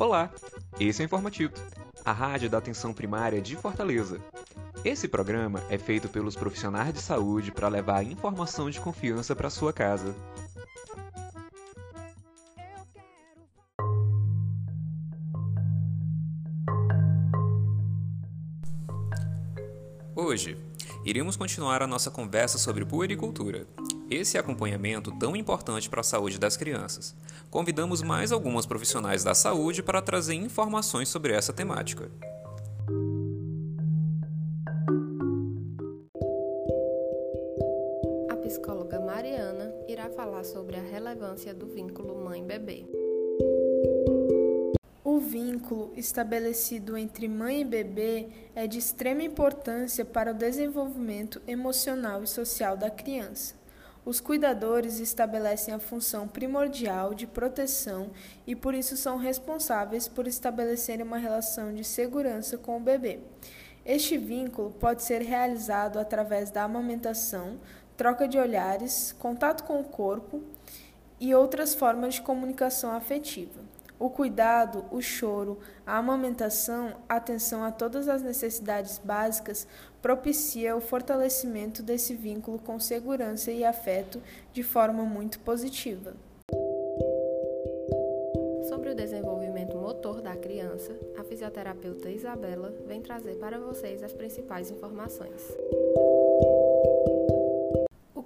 Olá, 0.00 0.30
esse 0.80 1.02
é 1.02 1.04
o 1.04 1.06
Informativo, 1.06 1.52
a 2.02 2.10
rádio 2.10 2.48
da 2.48 2.56
atenção 2.56 2.90
primária 2.90 3.38
de 3.38 3.54
Fortaleza. 3.54 4.18
Esse 4.82 5.06
programa 5.06 5.62
é 5.68 5.76
feito 5.76 6.08
pelos 6.08 6.34
profissionais 6.34 6.94
de 6.94 7.02
saúde 7.02 7.52
para 7.52 7.68
levar 7.68 8.02
informação 8.02 8.70
de 8.70 8.80
confiança 8.80 9.36
para 9.36 9.50
sua 9.50 9.74
casa. 9.74 10.16
Hoje, 20.16 20.56
iremos 21.04 21.36
continuar 21.36 21.82
a 21.82 21.86
nossa 21.86 22.10
conversa 22.10 22.56
sobre 22.56 22.86
puericultura. 22.86 23.66
Esse 24.10 24.36
acompanhamento 24.36 25.16
tão 25.16 25.36
importante 25.36 25.88
para 25.88 26.00
a 26.00 26.02
saúde 26.02 26.36
das 26.36 26.56
crianças. 26.56 27.14
Convidamos 27.48 28.02
mais 28.02 28.32
algumas 28.32 28.66
profissionais 28.66 29.22
da 29.22 29.34
saúde 29.34 29.84
para 29.84 30.02
trazer 30.02 30.34
informações 30.34 31.08
sobre 31.08 31.32
essa 31.32 31.52
temática. 31.52 32.10
A 38.28 38.34
psicóloga 38.34 38.98
Mariana 38.98 39.72
irá 39.86 40.10
falar 40.10 40.42
sobre 40.42 40.74
a 40.74 40.82
relevância 40.82 41.54
do 41.54 41.68
vínculo 41.68 42.24
mãe-bebê. 42.24 42.86
O 45.04 45.20
vínculo 45.20 45.92
estabelecido 45.96 46.96
entre 46.96 47.28
mãe 47.28 47.60
e 47.60 47.64
bebê 47.64 48.26
é 48.56 48.66
de 48.66 48.76
extrema 48.76 49.22
importância 49.22 50.04
para 50.04 50.32
o 50.32 50.34
desenvolvimento 50.34 51.40
emocional 51.46 52.24
e 52.24 52.26
social 52.26 52.76
da 52.76 52.90
criança. 52.90 53.60
Os 54.04 54.18
cuidadores 54.18 54.98
estabelecem 54.98 55.74
a 55.74 55.78
função 55.78 56.26
primordial 56.26 57.12
de 57.12 57.26
proteção 57.26 58.10
e 58.46 58.56
por 58.56 58.74
isso 58.74 58.96
são 58.96 59.18
responsáveis 59.18 60.08
por 60.08 60.26
estabelecerem 60.26 61.04
uma 61.04 61.18
relação 61.18 61.74
de 61.74 61.84
segurança 61.84 62.56
com 62.56 62.78
o 62.78 62.80
bebê. 62.80 63.20
Este 63.84 64.16
vínculo 64.16 64.70
pode 64.70 65.02
ser 65.02 65.20
realizado 65.20 65.98
através 65.98 66.50
da 66.50 66.64
amamentação, 66.64 67.58
troca 67.96 68.26
de 68.26 68.38
olhares, 68.38 69.14
contato 69.18 69.64
com 69.64 69.80
o 69.80 69.84
corpo 69.84 70.42
e 71.18 71.34
outras 71.34 71.74
formas 71.74 72.14
de 72.14 72.22
comunicação 72.22 72.92
afetiva. 72.92 73.60
O 74.00 74.08
cuidado, 74.08 74.86
o 74.90 75.02
choro, 75.02 75.58
a 75.86 75.98
amamentação, 75.98 76.96
a 77.06 77.16
atenção 77.16 77.62
a 77.62 77.70
todas 77.70 78.08
as 78.08 78.22
necessidades 78.22 78.96
básicas 78.96 79.68
propicia 80.00 80.74
o 80.74 80.80
fortalecimento 80.80 81.82
desse 81.82 82.14
vínculo 82.14 82.58
com 82.58 82.80
segurança 82.80 83.52
e 83.52 83.62
afeto 83.62 84.22
de 84.54 84.62
forma 84.62 85.02
muito 85.02 85.38
positiva. 85.40 86.14
Sobre 88.70 88.88
o 88.88 88.94
desenvolvimento 88.94 89.76
motor 89.76 90.22
da 90.22 90.34
criança, 90.34 90.96
a 91.18 91.22
fisioterapeuta 91.22 92.08
Isabela 92.08 92.72
vem 92.86 93.02
trazer 93.02 93.34
para 93.34 93.58
vocês 93.58 94.02
as 94.02 94.14
principais 94.14 94.70
informações. 94.70 95.42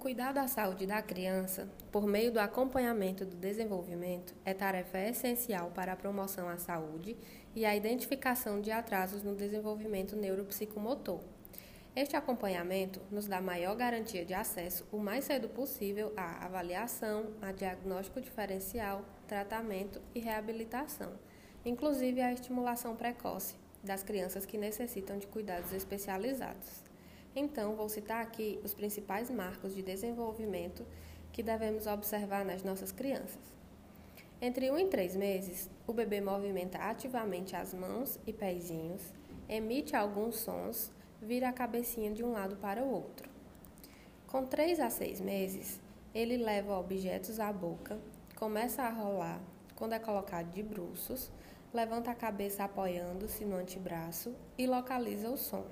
Cuidar 0.04 0.32
da 0.32 0.46
saúde 0.46 0.86
da 0.86 1.00
criança, 1.00 1.66
por 1.90 2.06
meio 2.06 2.30
do 2.30 2.38
acompanhamento 2.38 3.24
do 3.24 3.36
desenvolvimento, 3.36 4.34
é 4.44 4.52
tarefa 4.52 4.98
essencial 4.98 5.70
para 5.70 5.94
a 5.94 5.96
promoção 5.96 6.46
à 6.46 6.58
saúde 6.58 7.16
e 7.56 7.64
a 7.64 7.74
identificação 7.74 8.60
de 8.60 8.70
atrasos 8.70 9.22
no 9.22 9.34
desenvolvimento 9.34 10.14
neuropsicomotor. 10.14 11.20
Este 11.96 12.16
acompanhamento 12.16 13.00
nos 13.10 13.26
dá 13.26 13.40
maior 13.40 13.74
garantia 13.76 14.26
de 14.26 14.34
acesso 14.34 14.86
o 14.92 14.98
mais 14.98 15.24
cedo 15.24 15.48
possível 15.48 16.12
à 16.18 16.44
avaliação, 16.44 17.30
a 17.40 17.50
diagnóstico 17.50 18.20
diferencial, 18.20 19.06
tratamento 19.26 20.02
e 20.14 20.20
reabilitação, 20.20 21.14
inclusive 21.64 22.20
a 22.20 22.30
estimulação 22.30 22.94
precoce 22.94 23.54
das 23.82 24.02
crianças 24.02 24.44
que 24.44 24.58
necessitam 24.58 25.16
de 25.16 25.26
cuidados 25.26 25.72
especializados. 25.72 26.83
Então, 27.36 27.74
vou 27.74 27.88
citar 27.88 28.22
aqui 28.22 28.60
os 28.62 28.74
principais 28.74 29.28
marcos 29.28 29.74
de 29.74 29.82
desenvolvimento 29.82 30.86
que 31.32 31.42
devemos 31.42 31.86
observar 31.86 32.44
nas 32.44 32.62
nossas 32.62 32.92
crianças. 32.92 33.42
Entre 34.40 34.70
1 34.70 34.78
e 34.78 34.84
3 34.86 35.16
meses, 35.16 35.70
o 35.86 35.92
bebê 35.92 36.20
movimenta 36.20 36.78
ativamente 36.78 37.56
as 37.56 37.74
mãos 37.74 38.20
e 38.26 38.32
pezinhos, 38.32 39.02
emite 39.48 39.96
alguns 39.96 40.36
sons, 40.36 40.92
vira 41.20 41.48
a 41.48 41.52
cabecinha 41.52 42.12
de 42.12 42.22
um 42.22 42.32
lado 42.32 42.56
para 42.56 42.82
o 42.82 42.88
outro. 42.88 43.28
Com 44.28 44.44
3 44.44 44.78
a 44.78 44.90
6 44.90 45.20
meses, 45.20 45.80
ele 46.14 46.36
leva 46.36 46.78
objetos 46.78 47.40
à 47.40 47.52
boca, 47.52 47.98
começa 48.36 48.82
a 48.82 48.90
rolar, 48.90 49.40
quando 49.74 49.94
é 49.94 49.98
colocado 49.98 50.52
de 50.52 50.62
bruços, 50.62 51.32
levanta 51.72 52.12
a 52.12 52.14
cabeça 52.14 52.62
apoiando-se 52.62 53.44
no 53.44 53.56
antebraço 53.56 54.32
e 54.56 54.66
localiza 54.66 55.28
o 55.28 55.36
som. 55.36 55.64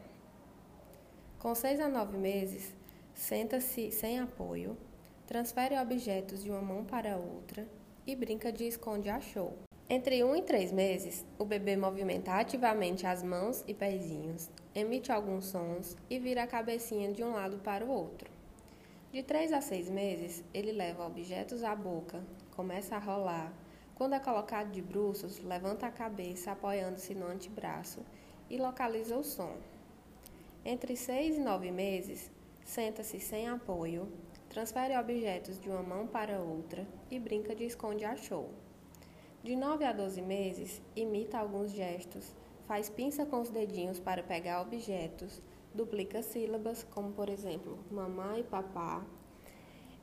Com 1.43 1.57
6 1.57 1.81
a 1.81 1.89
9 1.89 2.17
meses, 2.19 2.73
senta-se 3.13 3.91
sem 3.91 4.21
apoio, 4.21 4.79
transfere 5.27 5.77
objetos 5.77 6.45
de 6.45 6.49
uma 6.49 6.63
mão 6.63 6.85
para 6.85 7.17
outra 7.17 7.67
e 8.07 8.15
brinca 8.15 8.53
de 8.53 8.65
esconde-achou. 8.69 9.53
Entre 9.91 10.23
1 10.23 10.37
e 10.37 10.43
3 10.43 10.71
meses, 10.71 11.27
o 11.41 11.45
bebê 11.45 11.77
movimenta 11.77 12.35
ativamente 12.35 13.09
as 13.09 13.25
mãos 13.25 13.65
e 13.67 13.75
pezinhos, 13.75 14.49
emite 14.73 15.11
alguns 15.11 15.47
sons 15.47 15.97
e 16.09 16.17
vira 16.17 16.45
a 16.45 16.47
cabecinha 16.47 17.13
de 17.13 17.25
um 17.25 17.33
lado 17.33 17.59
para 17.59 17.85
o 17.85 17.91
outro. 17.91 18.31
De 19.13 19.25
3 19.25 19.53
a 19.53 19.61
6 19.61 19.91
meses, 19.91 20.45
ele 20.55 20.71
leva 20.71 21.05
objetos 21.05 21.65
à 21.65 21.75
boca, 21.75 22.23
começa 22.55 22.95
a 22.95 23.01
rolar. 23.01 23.53
Quando 23.97 24.15
é 24.15 24.21
colocado 24.21 24.71
de 24.71 24.81
bruços, 24.81 25.41
levanta 25.41 25.89
a 25.89 25.91
cabeça 25.91 26.53
apoiando-se 26.53 27.17
no 27.17 27.27
antebraço 27.27 27.99
e 28.49 28.57
localiza 28.57 29.17
o 29.17 29.25
som. 29.25 29.57
Entre 30.65 30.95
seis 30.95 31.37
e 31.37 31.41
nove 31.41 31.73
meses, 31.73 32.31
senta-se 32.65 33.19
sem 33.19 33.49
apoio, 33.49 34.09
transfere 34.49 34.97
objetos 34.97 35.59
de 35.59 35.69
uma 35.69 35.83
mão 35.83 36.06
para 36.06 36.39
outra 36.39 36.87
e 37.11 37.19
brinca 37.19 37.53
de 37.53 37.65
esconde-achou. 37.65 38.49
De 39.43 39.56
9 39.56 39.84
a 39.84 39.93
12 39.93 40.23
meses, 40.23 40.81
imita 40.95 41.37
alguns 41.37 41.73
gestos, 41.73 42.33
faz 42.69 42.89
pinça 42.89 43.27
com 43.27 43.41
os 43.41 43.50
dedinhos 43.50 43.99
para 43.99 44.23
pegar 44.23 44.61
objetos, 44.61 45.43
duplica 45.75 46.23
sílabas, 46.23 46.84
como 46.84 47.11
por 47.11 47.29
exemplo, 47.29 47.77
mamãe 47.91 48.43
e 48.43 48.44
papá. 48.44 49.05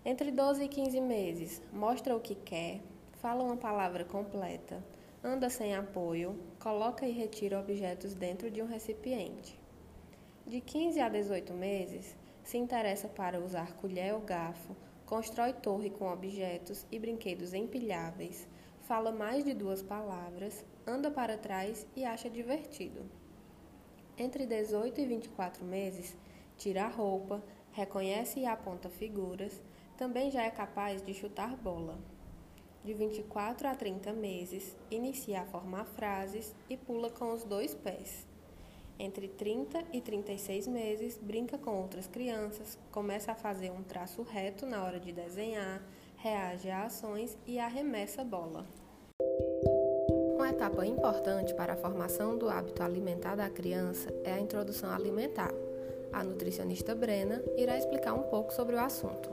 Entre 0.03 0.29
12 0.29 0.65
e 0.65 0.67
15 0.67 0.99
meses, 0.99 1.61
mostra 1.71 2.13
o 2.13 2.19
que 2.19 2.35
quer, 2.35 2.81
fala 3.21 3.45
uma 3.45 3.55
palavra 3.55 4.03
completa, 4.03 4.83
anda 5.23 5.49
sem 5.49 5.73
apoio, 5.73 6.37
coloca 6.59 7.07
e 7.07 7.13
retira 7.13 7.57
objetos 7.57 8.13
dentro 8.13 8.51
de 8.51 8.61
um 8.61 8.65
recipiente. 8.65 9.57
De 10.49 10.61
15 10.61 10.99
a 10.99 11.07
18 11.07 11.53
meses, 11.53 12.17
se 12.43 12.57
interessa 12.57 13.07
para 13.07 13.39
usar 13.39 13.75
colher 13.75 14.15
ou 14.15 14.21
garfo, 14.21 14.75
constrói 15.05 15.53
torre 15.53 15.91
com 15.91 16.11
objetos 16.11 16.87
e 16.91 16.97
brinquedos 16.97 17.53
empilháveis, 17.53 18.47
fala 18.81 19.11
mais 19.11 19.43
de 19.43 19.53
duas 19.53 19.83
palavras, 19.83 20.65
anda 20.87 21.11
para 21.11 21.37
trás 21.37 21.85
e 21.95 22.03
acha 22.03 22.31
divertido. 22.31 23.05
Entre 24.17 24.47
18 24.47 24.99
e 24.99 25.05
24 25.05 25.63
meses, 25.63 26.17
tira 26.57 26.85
a 26.85 26.89
roupa, 26.89 27.43
reconhece 27.71 28.39
e 28.39 28.47
aponta 28.47 28.89
figuras, 28.89 29.61
também 29.95 30.31
já 30.31 30.41
é 30.41 30.49
capaz 30.49 31.03
de 31.03 31.13
chutar 31.13 31.55
bola. 31.57 31.99
De 32.83 32.95
24 32.95 33.67
a 33.67 33.75
30 33.75 34.13
meses, 34.13 34.75
inicia 34.89 35.41
a 35.41 35.45
formar 35.45 35.85
frases 35.85 36.55
e 36.67 36.75
pula 36.75 37.11
com 37.11 37.33
os 37.33 37.43
dois 37.43 37.75
pés. 37.75 38.27
Entre 39.01 39.29
30 39.29 39.85
e 39.93 40.01
36 40.01 40.67
meses, 40.67 41.17
brinca 41.17 41.57
com 41.57 41.81
outras 41.81 42.05
crianças, 42.05 42.77
começa 42.91 43.31
a 43.31 43.35
fazer 43.35 43.71
um 43.71 43.81
traço 43.81 44.23
reto 44.23 44.65
na 44.65 44.83
hora 44.83 44.99
de 44.99 45.13
desenhar, 45.13 45.81
reage 46.17 46.69
a 46.69 46.83
ações 46.83 47.37
e 47.47 47.57
arremessa 47.59 48.25
bola. 48.25 48.67
Uma 50.35 50.49
etapa 50.49 50.85
importante 50.85 51.53
para 51.53 51.73
a 51.73 51.77
formação 51.77 52.37
do 52.37 52.49
hábito 52.49 52.83
alimentar 52.83 53.35
da 53.35 53.49
criança 53.49 54.09
é 54.25 54.33
a 54.33 54.39
introdução 54.39 54.91
alimentar. 54.91 55.53
A 56.11 56.21
nutricionista 56.21 56.93
Brena 56.93 57.41
irá 57.55 57.77
explicar 57.77 58.13
um 58.13 58.23
pouco 58.23 58.51
sobre 58.51 58.75
o 58.75 58.79
assunto. 58.81 59.29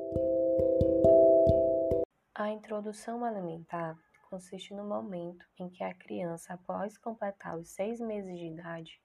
A 2.33 2.51
introdução 2.51 3.25
alimentar 3.25 3.99
consiste 4.31 4.73
no 4.73 4.85
momento 4.85 5.45
em 5.59 5.69
que 5.69 5.83
a 5.83 5.93
criança, 5.93 6.55
após 6.55 6.97
completar 6.97 7.59
os 7.59 7.71
seis 7.71 7.99
meses 7.99 8.39
de 8.39 8.47
idade, 8.47 9.01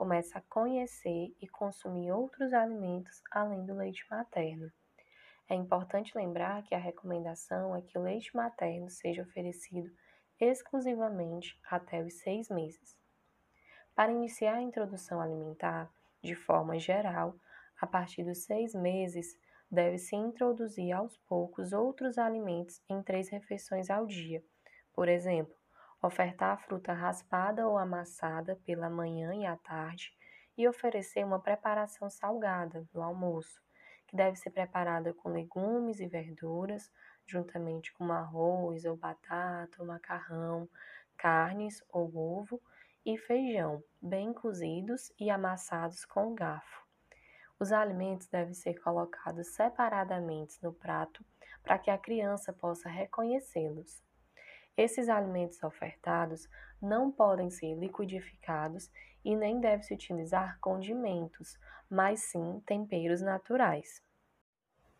começa 0.00 0.38
a 0.38 0.42
conhecer 0.48 1.36
e 1.42 1.46
consumir 1.46 2.10
outros 2.10 2.54
alimentos 2.54 3.22
além 3.30 3.66
do 3.66 3.74
leite 3.74 4.02
materno. 4.10 4.72
É 5.46 5.54
importante 5.54 6.16
lembrar 6.16 6.62
que 6.62 6.74
a 6.74 6.78
recomendação 6.78 7.76
é 7.76 7.82
que 7.82 7.98
o 7.98 8.02
leite 8.02 8.34
materno 8.34 8.88
seja 8.88 9.20
oferecido 9.20 9.94
exclusivamente 10.40 11.60
até 11.70 12.02
os 12.02 12.14
seis 12.14 12.48
meses. 12.48 12.96
Para 13.94 14.10
iniciar 14.10 14.54
a 14.54 14.62
introdução 14.62 15.20
alimentar, 15.20 15.92
de 16.22 16.34
forma 16.34 16.78
geral, 16.78 17.34
a 17.78 17.86
partir 17.86 18.24
dos 18.24 18.38
seis 18.38 18.74
meses, 18.74 19.38
deve-se 19.70 20.16
introduzir 20.16 20.92
aos 20.92 21.18
poucos 21.28 21.74
outros 21.74 22.16
alimentos 22.16 22.82
em 22.88 23.02
três 23.02 23.28
refeições 23.28 23.90
ao 23.90 24.06
dia, 24.06 24.42
por 24.94 25.10
exemplo, 25.10 25.54
ofertar 26.02 26.52
a 26.52 26.56
fruta 26.56 26.92
raspada 26.92 27.66
ou 27.68 27.76
amassada 27.76 28.56
pela 28.64 28.88
manhã 28.88 29.34
e 29.34 29.46
à 29.46 29.56
tarde 29.56 30.12
e 30.56 30.66
oferecer 30.68 31.24
uma 31.24 31.40
preparação 31.40 32.08
salgada 32.08 32.86
no 32.92 33.02
almoço, 33.02 33.60
que 34.06 34.16
deve 34.16 34.36
ser 34.36 34.50
preparada 34.50 35.12
com 35.14 35.30
legumes 35.30 36.00
e 36.00 36.06
verduras, 36.06 36.90
juntamente 37.26 37.92
com 37.92 38.10
arroz 38.10 38.84
ou 38.84 38.96
batata, 38.96 39.76
ou 39.78 39.86
macarrão, 39.86 40.68
carnes 41.16 41.82
ou 41.90 42.14
ovo 42.16 42.60
e 43.04 43.16
feijão, 43.16 43.82
bem 44.00 44.32
cozidos 44.32 45.12
e 45.18 45.30
amassados 45.30 46.04
com 46.04 46.34
garfo. 46.34 46.84
Os 47.58 47.72
alimentos 47.72 48.26
devem 48.26 48.54
ser 48.54 48.80
colocados 48.80 49.48
separadamente 49.48 50.62
no 50.62 50.72
prato 50.72 51.24
para 51.62 51.78
que 51.78 51.90
a 51.90 51.98
criança 51.98 52.52
possa 52.52 52.88
reconhecê-los. 52.88 54.02
Esses 54.76 55.08
alimentos 55.08 55.62
ofertados 55.62 56.48
não 56.80 57.10
podem 57.10 57.50
ser 57.50 57.74
liquidificados 57.74 58.90
e 59.24 59.36
nem 59.36 59.60
deve-se 59.60 59.92
utilizar 59.92 60.58
condimentos, 60.60 61.58
mas 61.88 62.20
sim 62.20 62.62
temperos 62.64 63.20
naturais. 63.20 64.02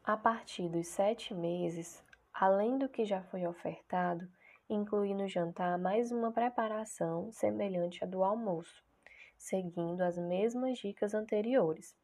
A 0.03 0.17
partir 0.17 0.69
dos 0.69 0.89
sete 0.89 1.33
meses, 1.33 2.05
além 2.33 2.79
do 2.79 2.89
que 2.89 3.05
já 3.05 3.23
foi 3.23 3.47
ofertado, 3.47 4.29
inclui 4.69 5.15
no 5.15 5.29
jantar 5.29 5.79
mais 5.79 6.13
uma 6.13 6.31
preparação 6.31 7.31
semelhante 7.33 8.05
à 8.05 8.07
do 8.07 8.23
almoço, 8.23 8.85
seguindo 9.37 10.03
as 10.03 10.17
mesmas 10.17 10.79
dicas 10.79 11.15
anteriores. 11.15 11.97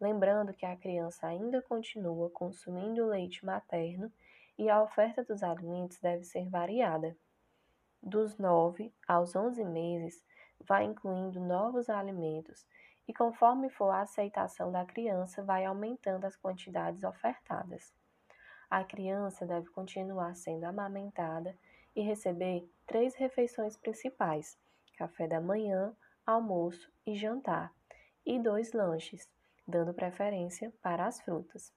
Lembrando 0.00 0.52
que 0.52 0.66
a 0.66 0.76
criança 0.76 1.26
ainda 1.26 1.62
continua 1.62 2.28
consumindo 2.30 3.06
leite 3.06 3.44
materno 3.46 4.12
e 4.58 4.68
a 4.68 4.82
oferta 4.82 5.22
dos 5.24 5.42
alimentos 5.42 5.98
deve 5.98 6.24
ser 6.24 6.48
variada. 6.48 7.16
Dos 8.02 8.36
9 8.36 8.92
aos 9.06 9.36
11 9.36 9.64
meses, 9.64 10.24
vai 10.60 10.84
incluindo 10.84 11.40
novos 11.40 11.88
alimentos 11.88 12.66
e, 13.06 13.12
conforme 13.12 13.68
for 13.68 13.90
a 13.90 14.02
aceitação 14.02 14.70
da 14.70 14.84
criança, 14.84 15.42
vai 15.42 15.64
aumentando 15.64 16.24
as 16.24 16.36
quantidades 16.36 17.02
ofertadas. 17.04 17.92
A 18.70 18.84
criança 18.84 19.44
deve 19.44 19.68
continuar 19.70 20.34
sendo 20.34 20.64
amamentada 20.64 21.56
e 21.94 22.00
receber 22.00 22.66
três 22.86 23.14
refeições 23.14 23.76
principais: 23.76 24.58
café 24.96 25.26
da 25.26 25.40
manhã, 25.40 25.94
almoço 26.24 26.90
e 27.06 27.14
jantar, 27.14 27.74
e 28.24 28.38
dois 28.38 28.72
lanches, 28.72 29.30
dando 29.66 29.92
preferência 29.92 30.72
para 30.80 31.06
as 31.06 31.20
frutas. 31.20 31.72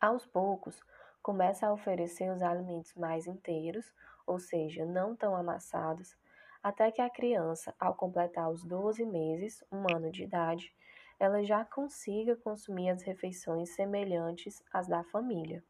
Aos 0.00 0.26
poucos, 0.26 0.80
começa 1.26 1.66
a 1.66 1.72
oferecer 1.72 2.30
os 2.30 2.40
alimentos 2.40 2.94
mais 2.94 3.26
inteiros, 3.26 3.92
ou 4.24 4.38
seja, 4.38 4.86
não 4.86 5.16
tão 5.16 5.34
amassados, 5.34 6.16
até 6.62 6.88
que 6.92 7.02
a 7.02 7.10
criança, 7.10 7.74
ao 7.80 7.96
completar 7.96 8.48
os 8.48 8.62
12 8.62 9.04
meses, 9.04 9.64
um 9.72 9.92
ano 9.92 10.12
de 10.12 10.22
idade, 10.22 10.72
ela 11.18 11.42
já 11.42 11.64
consiga 11.64 12.36
consumir 12.36 12.90
as 12.90 13.02
refeições 13.02 13.74
semelhantes 13.74 14.62
às 14.72 14.86
da 14.86 15.02
família. 15.02 15.64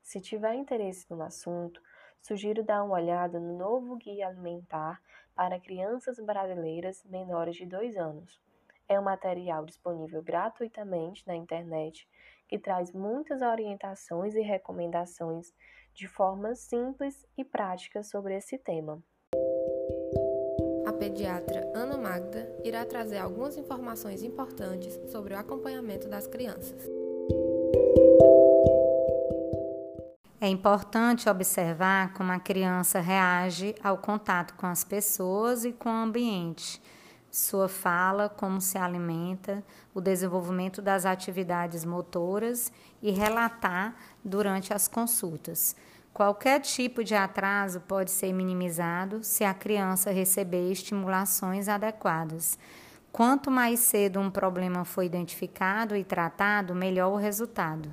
Se 0.00 0.18
tiver 0.18 0.54
interesse 0.54 1.04
no 1.10 1.20
assunto, 1.20 1.82
sugiro 2.18 2.64
dar 2.64 2.82
uma 2.82 2.94
olhada 2.94 3.38
no 3.38 3.58
novo 3.58 3.96
Guia 3.96 4.28
Alimentar 4.28 4.98
para 5.34 5.60
Crianças 5.60 6.18
Brasileiras 6.18 7.04
Menores 7.04 7.56
de 7.56 7.66
2 7.66 7.98
anos. 7.98 8.40
É 8.88 8.98
um 8.98 9.04
material 9.04 9.66
disponível 9.66 10.22
gratuitamente 10.22 11.26
na 11.26 11.36
internet 11.36 12.08
que 12.50 12.58
traz 12.58 12.92
muitas 12.92 13.42
orientações 13.42 14.34
e 14.34 14.40
recomendações 14.40 15.54
de 15.94 16.08
forma 16.08 16.52
simples 16.56 17.24
e 17.38 17.44
prática 17.44 18.02
sobre 18.02 18.36
esse 18.36 18.58
tema. 18.58 19.00
A 20.84 20.92
pediatra 20.92 21.70
Ana 21.72 21.96
Magda 21.96 22.52
irá 22.64 22.84
trazer 22.84 23.18
algumas 23.18 23.56
informações 23.56 24.24
importantes 24.24 24.98
sobre 25.12 25.32
o 25.32 25.38
acompanhamento 25.38 26.08
das 26.08 26.26
crianças. 26.26 26.90
É 30.40 30.48
importante 30.48 31.28
observar 31.28 32.12
como 32.14 32.32
a 32.32 32.40
criança 32.40 32.98
reage 32.98 33.76
ao 33.80 33.98
contato 33.98 34.54
com 34.56 34.66
as 34.66 34.82
pessoas 34.82 35.64
e 35.64 35.72
com 35.72 35.88
o 35.88 36.02
ambiente 36.02 36.82
sua 37.30 37.68
fala, 37.68 38.28
como 38.28 38.60
se 38.60 38.76
alimenta, 38.76 39.62
o 39.94 40.00
desenvolvimento 40.00 40.82
das 40.82 41.06
atividades 41.06 41.84
motoras 41.84 42.72
e 43.00 43.10
relatar 43.10 43.94
durante 44.24 44.74
as 44.74 44.88
consultas. 44.88 45.76
Qualquer 46.12 46.60
tipo 46.60 47.04
de 47.04 47.14
atraso 47.14 47.80
pode 47.80 48.10
ser 48.10 48.32
minimizado 48.32 49.22
se 49.22 49.44
a 49.44 49.54
criança 49.54 50.10
receber 50.10 50.70
estimulações 50.72 51.68
adequadas. 51.68 52.58
Quanto 53.12 53.50
mais 53.50 53.80
cedo 53.80 54.20
um 54.20 54.30
problema 54.30 54.84
foi 54.84 55.06
identificado 55.06 55.96
e 55.96 56.04
tratado, 56.04 56.74
melhor 56.74 57.12
o 57.12 57.16
resultado. 57.16 57.88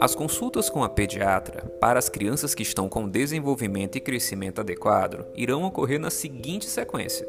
As 0.00 0.14
consultas 0.14 0.70
com 0.70 0.82
a 0.82 0.88
pediatra 0.88 1.62
para 1.78 1.98
as 1.98 2.08
crianças 2.08 2.54
que 2.54 2.62
estão 2.62 2.88
com 2.88 3.06
desenvolvimento 3.06 3.96
e 3.96 4.00
crescimento 4.00 4.62
adequado 4.62 5.26
irão 5.36 5.62
ocorrer 5.62 6.00
na 6.00 6.08
seguinte 6.08 6.64
sequência: 6.64 7.28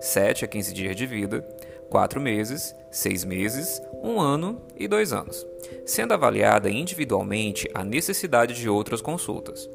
7 0.00 0.44
a 0.44 0.48
15 0.48 0.74
dias 0.74 0.96
de 0.96 1.06
vida, 1.06 1.46
4 1.88 2.20
meses, 2.20 2.74
6 2.90 3.24
meses, 3.24 3.80
1 4.02 4.20
ano 4.20 4.60
e 4.76 4.88
2 4.88 5.12
anos, 5.12 5.46
sendo 5.86 6.12
avaliada 6.12 6.68
individualmente 6.68 7.70
a 7.72 7.84
necessidade 7.84 8.54
de 8.54 8.68
outras 8.68 9.00
consultas. 9.00 9.70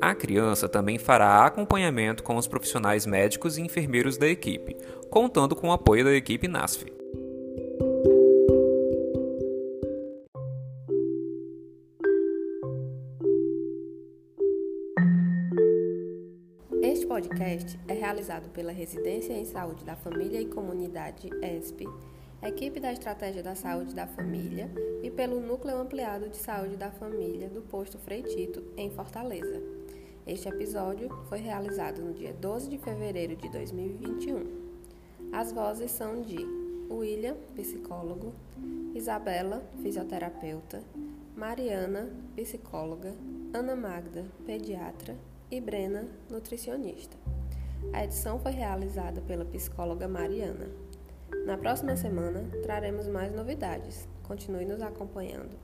A 0.00 0.16
criança 0.16 0.68
também 0.68 0.98
fará 0.98 1.46
acompanhamento 1.46 2.24
com 2.24 2.36
os 2.36 2.48
profissionais 2.48 3.06
médicos 3.06 3.56
e 3.56 3.62
enfermeiros 3.62 4.16
da 4.16 4.26
equipe, 4.26 4.76
contando 5.08 5.54
com 5.54 5.68
o 5.68 5.72
apoio 5.72 6.02
da 6.04 6.12
equipe 6.12 6.48
NASF. 6.48 6.93
Podcast 17.06 17.78
é 17.86 17.92
realizado 17.92 18.48
pela 18.50 18.72
Residência 18.72 19.34
em 19.34 19.44
Saúde 19.44 19.84
da 19.84 19.94
Família 19.94 20.40
e 20.40 20.46
Comunidade 20.46 21.28
ESP, 21.42 21.86
equipe 22.42 22.80
da 22.80 22.92
Estratégia 22.92 23.42
da 23.42 23.54
Saúde 23.54 23.94
da 23.94 24.06
Família 24.06 24.70
e 25.02 25.10
pelo 25.10 25.38
Núcleo 25.38 25.76
Ampliado 25.76 26.30
de 26.30 26.36
Saúde 26.38 26.76
da 26.76 26.90
Família 26.90 27.48
do 27.48 27.60
Posto 27.60 27.98
Freitito, 27.98 28.64
em 28.76 28.90
Fortaleza. 28.90 29.62
Este 30.26 30.48
episódio 30.48 31.10
foi 31.28 31.40
realizado 31.40 32.00
no 32.00 32.14
dia 32.14 32.32
12 32.32 32.70
de 32.70 32.78
fevereiro 32.78 33.36
de 33.36 33.50
2021. 33.50 35.30
As 35.30 35.52
vozes 35.52 35.90
são 35.90 36.22
de 36.22 36.38
William, 36.90 37.36
psicólogo, 37.54 38.32
Isabela, 38.94 39.62
fisioterapeuta, 39.82 40.82
Mariana, 41.36 42.08
psicóloga, 42.34 43.14
Ana 43.52 43.76
Magda, 43.76 44.24
pediatra 44.46 45.14
e 45.54 45.60
Brena, 45.60 46.06
nutricionista. 46.28 47.16
A 47.92 48.04
edição 48.04 48.38
foi 48.38 48.52
realizada 48.52 49.20
pela 49.20 49.44
psicóloga 49.44 50.08
Mariana. 50.08 50.68
Na 51.46 51.56
próxima 51.56 51.96
semana 51.96 52.44
traremos 52.62 53.06
mais 53.06 53.32
novidades. 53.32 54.08
Continue 54.24 54.64
nos 54.64 54.82
acompanhando. 54.82 55.56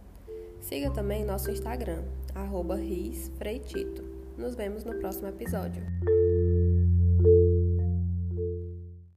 Siga 0.61 0.91
também 0.91 1.25
nosso 1.25 1.51
Instagram, 1.51 2.05
arroba 2.35 2.77
Nos 4.37 4.55
vemos 4.55 4.85
no 4.85 4.95
próximo 4.95 5.29
episódio. 5.29 5.83